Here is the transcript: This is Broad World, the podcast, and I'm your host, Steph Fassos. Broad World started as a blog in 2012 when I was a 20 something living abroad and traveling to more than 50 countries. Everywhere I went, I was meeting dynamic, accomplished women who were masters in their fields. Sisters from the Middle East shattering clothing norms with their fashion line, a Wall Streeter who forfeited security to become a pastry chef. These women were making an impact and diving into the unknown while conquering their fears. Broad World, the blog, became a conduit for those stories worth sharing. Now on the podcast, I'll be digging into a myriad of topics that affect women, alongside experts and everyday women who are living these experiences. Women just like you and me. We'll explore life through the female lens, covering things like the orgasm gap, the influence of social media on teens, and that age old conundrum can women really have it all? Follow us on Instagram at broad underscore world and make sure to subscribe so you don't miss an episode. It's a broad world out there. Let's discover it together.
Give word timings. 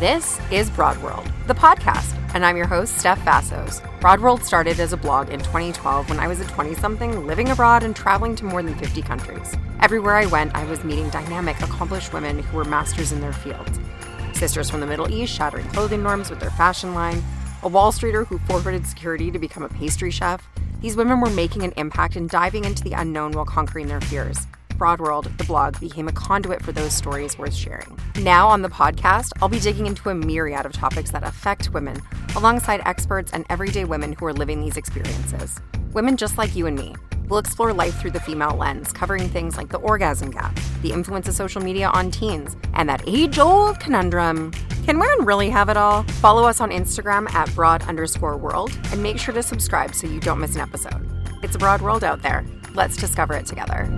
This 0.00 0.40
is 0.50 0.68
Broad 0.70 1.00
World, 1.02 1.24
the 1.46 1.54
podcast, 1.54 2.18
and 2.34 2.44
I'm 2.44 2.56
your 2.56 2.66
host, 2.66 2.98
Steph 2.98 3.24
Fassos. 3.24 3.80
Broad 4.00 4.20
World 4.20 4.42
started 4.42 4.80
as 4.80 4.92
a 4.92 4.96
blog 4.96 5.30
in 5.30 5.38
2012 5.38 6.10
when 6.10 6.18
I 6.18 6.26
was 6.26 6.40
a 6.40 6.44
20 6.46 6.74
something 6.74 7.28
living 7.28 7.48
abroad 7.50 7.84
and 7.84 7.94
traveling 7.94 8.34
to 8.36 8.44
more 8.44 8.60
than 8.60 8.74
50 8.74 9.02
countries. 9.02 9.54
Everywhere 9.78 10.16
I 10.16 10.26
went, 10.26 10.52
I 10.56 10.64
was 10.64 10.82
meeting 10.82 11.10
dynamic, 11.10 11.60
accomplished 11.60 12.12
women 12.12 12.40
who 12.40 12.56
were 12.56 12.64
masters 12.64 13.12
in 13.12 13.20
their 13.20 13.32
fields. 13.32 13.78
Sisters 14.32 14.68
from 14.68 14.80
the 14.80 14.86
Middle 14.86 15.08
East 15.08 15.32
shattering 15.32 15.68
clothing 15.68 16.02
norms 16.02 16.28
with 16.28 16.40
their 16.40 16.50
fashion 16.50 16.92
line, 16.92 17.22
a 17.62 17.68
Wall 17.68 17.92
Streeter 17.92 18.24
who 18.24 18.38
forfeited 18.40 18.88
security 18.88 19.30
to 19.30 19.38
become 19.38 19.62
a 19.62 19.68
pastry 19.68 20.10
chef. 20.10 20.44
These 20.80 20.96
women 20.96 21.20
were 21.20 21.30
making 21.30 21.62
an 21.62 21.72
impact 21.76 22.16
and 22.16 22.28
diving 22.28 22.64
into 22.64 22.82
the 22.82 22.94
unknown 22.94 23.30
while 23.30 23.44
conquering 23.44 23.86
their 23.86 24.00
fears. 24.00 24.44
Broad 24.76 25.00
World, 25.00 25.30
the 25.38 25.44
blog, 25.44 25.78
became 25.80 26.08
a 26.08 26.12
conduit 26.12 26.62
for 26.62 26.72
those 26.72 26.92
stories 26.92 27.38
worth 27.38 27.54
sharing. 27.54 27.98
Now 28.20 28.48
on 28.48 28.62
the 28.62 28.68
podcast, 28.68 29.32
I'll 29.40 29.48
be 29.48 29.58
digging 29.58 29.86
into 29.86 30.10
a 30.10 30.14
myriad 30.14 30.66
of 30.66 30.72
topics 30.72 31.10
that 31.12 31.22
affect 31.22 31.72
women, 31.72 32.00
alongside 32.36 32.82
experts 32.84 33.32
and 33.32 33.44
everyday 33.48 33.84
women 33.84 34.12
who 34.12 34.26
are 34.26 34.32
living 34.32 34.60
these 34.60 34.76
experiences. 34.76 35.60
Women 35.92 36.16
just 36.16 36.38
like 36.38 36.54
you 36.54 36.66
and 36.66 36.76
me. 36.76 36.94
We'll 37.28 37.38
explore 37.38 37.72
life 37.72 37.98
through 38.00 38.10
the 38.10 38.20
female 38.20 38.54
lens, 38.54 38.92
covering 38.92 39.28
things 39.28 39.56
like 39.56 39.70
the 39.70 39.78
orgasm 39.78 40.30
gap, 40.30 40.58
the 40.82 40.92
influence 40.92 41.26
of 41.28 41.34
social 41.34 41.62
media 41.62 41.88
on 41.88 42.10
teens, 42.10 42.56
and 42.74 42.88
that 42.88 43.02
age 43.06 43.38
old 43.38 43.80
conundrum 43.80 44.52
can 44.84 44.98
women 44.98 45.24
really 45.24 45.48
have 45.48 45.70
it 45.70 45.78
all? 45.78 46.02
Follow 46.20 46.44
us 46.44 46.60
on 46.60 46.70
Instagram 46.70 47.32
at 47.32 47.52
broad 47.54 47.82
underscore 47.88 48.36
world 48.36 48.78
and 48.92 49.02
make 49.02 49.18
sure 49.18 49.32
to 49.32 49.42
subscribe 49.42 49.94
so 49.94 50.06
you 50.06 50.20
don't 50.20 50.38
miss 50.38 50.56
an 50.56 50.60
episode. 50.60 51.08
It's 51.42 51.56
a 51.56 51.58
broad 51.58 51.80
world 51.80 52.04
out 52.04 52.20
there. 52.20 52.44
Let's 52.74 52.96
discover 52.96 53.34
it 53.34 53.46
together. 53.46 53.88